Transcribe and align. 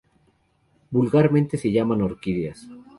Vulgarmente 0.89 1.59
se 1.59 1.71
llaman 1.71 2.01
orquídeas. 2.01 2.67